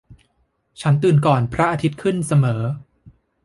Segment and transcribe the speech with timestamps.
[0.81, 2.61] ฉันตื่นก่อนพระอาทิตย์ขึ้นเสมอ